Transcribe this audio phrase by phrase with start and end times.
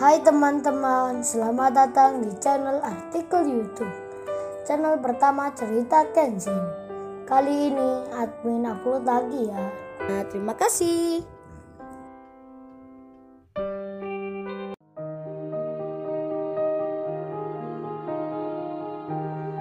[0.00, 3.92] Hai teman-teman, selamat datang di channel artikel YouTube.
[4.64, 6.56] Channel pertama cerita Kenshin.
[7.28, 9.60] Kali ini admin upload lagi ya.
[10.08, 11.20] Nah, terima kasih.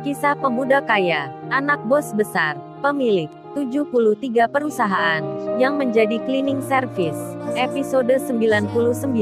[0.00, 5.22] Kisah pemuda kaya, anak bos besar, pemilik 73 perusahaan
[5.60, 7.20] yang menjadi cleaning service.
[7.52, 9.12] Episode 99,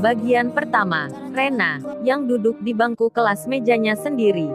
[0.00, 1.12] bagian pertama.
[1.36, 4.48] Rena yang duduk di bangku kelas mejanya sendiri.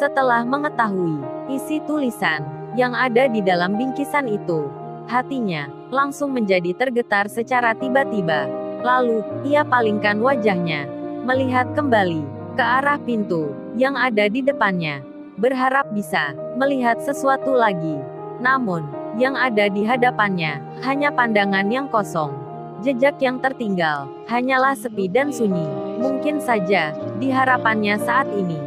[0.00, 1.20] Setelah mengetahui
[1.52, 2.40] isi tulisan
[2.72, 4.66] yang ada di dalam bingkisan itu,
[5.12, 8.48] hatinya langsung menjadi tergetar secara tiba-tiba.
[8.80, 10.88] Lalu, ia palingkan wajahnya,
[11.28, 12.24] melihat kembali
[12.56, 15.04] ke arah pintu yang ada di depannya,
[15.36, 18.13] berharap bisa melihat sesuatu lagi.
[18.42, 22.34] Namun, yang ada di hadapannya hanya pandangan yang kosong.
[22.82, 25.64] Jejak yang tertinggal hanyalah sepi dan sunyi.
[26.02, 26.92] Mungkin saja
[27.22, 28.58] di harapannya saat ini,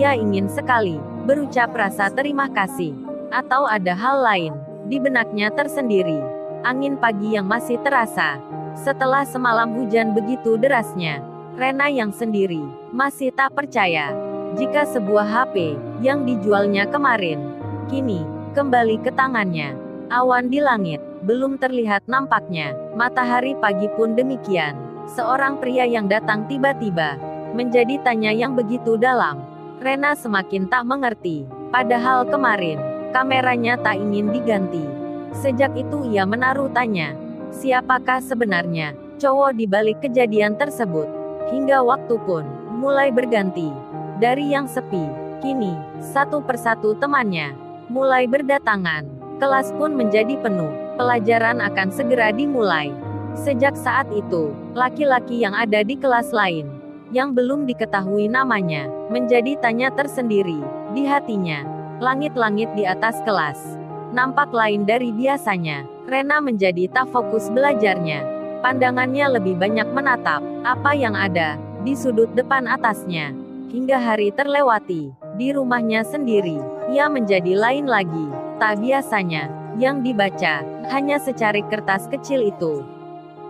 [0.00, 2.96] ia ingin sekali berucap rasa terima kasih,
[3.30, 4.56] atau ada hal lain
[4.90, 6.18] di benaknya tersendiri.
[6.66, 8.40] Angin pagi yang masih terasa
[8.74, 11.22] setelah semalam hujan begitu derasnya.
[11.60, 14.16] Rena yang sendiri masih tak percaya
[14.56, 17.38] jika sebuah HP yang dijualnya kemarin
[17.86, 19.78] kini kembali ke tangannya.
[20.10, 22.74] Awan di langit belum terlihat nampaknya.
[22.98, 24.74] Matahari pagi pun demikian.
[25.06, 27.14] Seorang pria yang datang tiba-tiba
[27.54, 29.42] menjadi tanya yang begitu dalam.
[29.78, 31.46] Rena semakin tak mengerti.
[31.70, 32.78] Padahal kemarin
[33.14, 34.82] kameranya tak ingin diganti.
[35.30, 37.14] Sejak itu ia menaruh tanya,
[37.54, 41.06] siapakah sebenarnya cowok di balik kejadian tersebut?
[41.54, 42.42] Hingga waktu pun
[42.74, 43.70] mulai berganti.
[44.18, 45.06] Dari yang sepi,
[45.38, 49.04] kini satu persatu temannya mulai berdatangan.
[49.42, 50.70] Kelas pun menjadi penuh.
[50.94, 52.94] Pelajaran akan segera dimulai.
[53.34, 56.70] Sejak saat itu, laki-laki yang ada di kelas lain,
[57.10, 60.62] yang belum diketahui namanya, menjadi tanya tersendiri
[60.94, 61.66] di hatinya.
[62.00, 65.86] Langit-langit di atas kelas nampak lain dari biasanya.
[66.10, 68.26] Rena menjadi tak fokus belajarnya.
[68.60, 73.32] Pandangannya lebih banyak menatap apa yang ada di sudut depan atasnya.
[73.70, 76.60] Hingga hari terlewati di rumahnya sendiri,
[76.92, 78.28] ia menjadi lain lagi.
[78.60, 79.48] Tak biasanya
[79.80, 80.60] yang dibaca
[80.92, 82.84] hanya secari kertas kecil itu.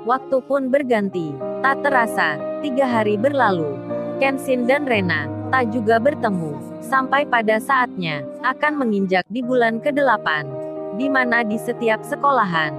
[0.07, 1.35] Waktu pun berganti,
[1.67, 3.75] tak terasa tiga hari berlalu.
[4.23, 10.47] Kenshin dan Rena tak juga bertemu sampai pada saatnya akan menginjak di bulan ke-8
[10.95, 12.71] di mana di setiap sekolahan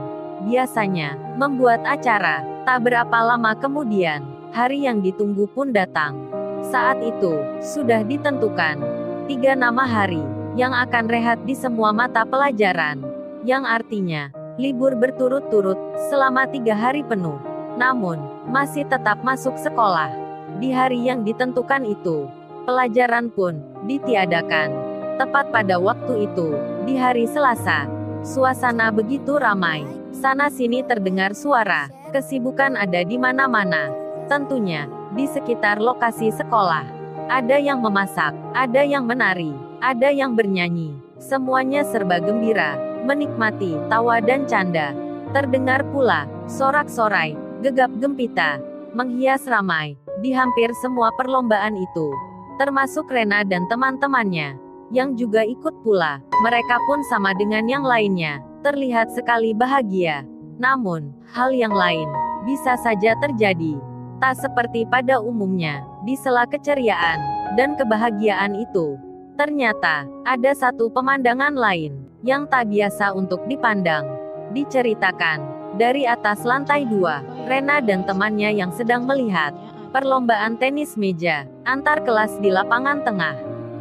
[0.48, 2.48] biasanya membuat acara.
[2.62, 4.22] Tak berapa lama kemudian,
[4.54, 6.30] hari yang ditunggu pun datang.
[6.62, 9.01] Saat itu sudah ditentukan
[9.32, 10.20] tiga nama hari
[10.60, 13.00] yang akan rehat di semua mata pelajaran,
[13.48, 14.28] yang artinya
[14.60, 15.80] libur berturut-turut
[16.12, 17.40] selama tiga hari penuh.
[17.80, 18.20] Namun
[18.52, 20.12] masih tetap masuk sekolah
[20.60, 22.28] di hari yang ditentukan itu.
[22.68, 24.68] Pelajaran pun ditiadakan
[25.16, 26.52] tepat pada waktu itu
[26.84, 27.88] di hari Selasa.
[28.28, 29.88] Suasana begitu ramai.
[30.12, 31.88] Sana-sini terdengar suara.
[32.12, 33.96] Kesibukan ada di mana-mana.
[34.28, 37.01] Tentunya, di sekitar lokasi sekolah.
[37.32, 40.92] Ada yang memasak, ada yang menari, ada yang bernyanyi.
[41.16, 42.76] Semuanya serba gembira,
[43.08, 44.92] menikmati tawa dan canda.
[45.32, 48.60] Terdengar pula sorak-sorai, gegap gempita,
[48.92, 52.12] menghias ramai di hampir semua perlombaan itu.
[52.60, 54.60] Termasuk Rena dan teman-temannya
[54.92, 56.20] yang juga ikut pula.
[56.44, 60.28] Mereka pun sama dengan yang lainnya, terlihat sekali bahagia.
[60.60, 62.12] Namun, hal yang lain
[62.44, 63.80] bisa saja terjadi.
[64.20, 67.20] Tak seperti pada umumnya, di sela keceriaan
[67.58, 68.98] dan kebahagiaan itu.
[69.38, 74.06] Ternyata, ada satu pemandangan lain yang tak biasa untuk dipandang.
[74.54, 75.42] Diceritakan,
[75.80, 79.56] dari atas lantai dua, Rena dan temannya yang sedang melihat
[79.96, 83.36] perlombaan tenis meja antar kelas di lapangan tengah.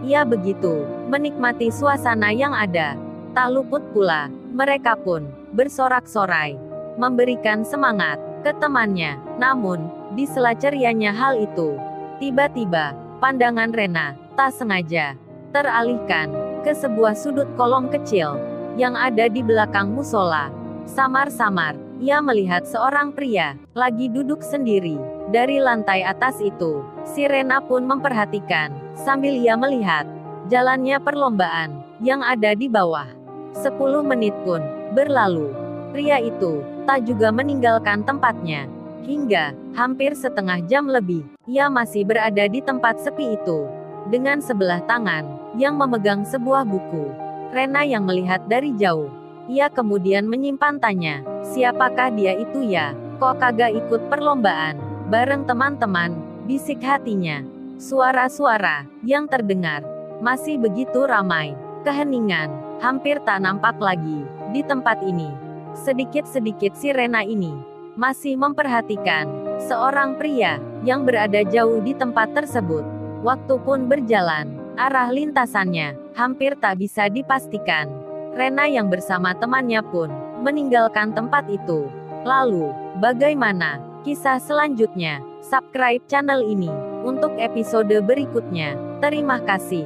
[0.06, 2.96] Ia begitu menikmati suasana yang ada.
[3.36, 6.56] Tak luput pula, mereka pun bersorak-sorai,
[6.96, 9.18] memberikan semangat ke temannya.
[9.38, 11.78] Namun, di sela cerianya hal itu,
[12.20, 15.16] tiba-tiba pandangan Rena tak sengaja
[15.56, 16.30] teralihkan
[16.62, 18.36] ke sebuah sudut kolong kecil
[18.76, 20.52] yang ada di belakang musola.
[20.84, 25.00] Samar-samar, ia melihat seorang pria lagi duduk sendiri
[25.32, 26.84] dari lantai atas itu.
[27.08, 30.04] Si Rena pun memperhatikan sambil ia melihat
[30.52, 33.08] jalannya perlombaan yang ada di bawah.
[33.56, 34.60] Sepuluh menit pun
[34.92, 35.50] berlalu.
[35.90, 38.70] Pria itu tak juga meninggalkan tempatnya.
[39.00, 43.64] Hingga hampir setengah jam lebih, ia masih berada di tempat sepi itu.
[44.12, 47.08] Dengan sebelah tangan yang memegang sebuah buku.
[47.50, 49.08] Rena yang melihat dari jauh.
[49.50, 52.94] Ia kemudian menyimpan tanya, siapakah dia itu ya?
[53.18, 54.78] Kok kagak ikut perlombaan?
[55.10, 56.14] Bareng teman-teman,
[56.46, 57.42] bisik hatinya.
[57.80, 59.82] Suara-suara yang terdengar
[60.20, 61.56] masih begitu ramai.
[61.82, 62.52] Keheningan
[62.84, 65.32] hampir tak nampak lagi di tempat ini.
[65.72, 67.69] Sedikit-sedikit si Rena ini
[68.00, 69.28] masih memperhatikan
[69.68, 70.56] seorang pria
[70.88, 72.80] yang berada jauh di tempat tersebut.
[73.20, 77.92] Waktu pun berjalan, arah lintasannya hampir tak bisa dipastikan.
[78.32, 80.08] Rena yang bersama temannya pun
[80.40, 81.92] meninggalkan tempat itu.
[82.24, 82.72] Lalu,
[83.04, 85.20] bagaimana kisah selanjutnya?
[85.44, 86.72] Subscribe channel ini
[87.04, 88.80] untuk episode berikutnya.
[89.04, 89.84] Terima kasih.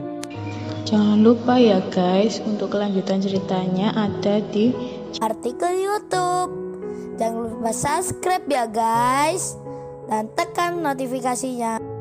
[0.86, 4.70] Jangan lupa ya guys, untuk kelanjutan ceritanya ada di
[5.18, 6.63] artikel YouTube.
[7.14, 9.54] Jangan lupa subscribe ya guys
[10.10, 11.93] dan tekan notifikasinya.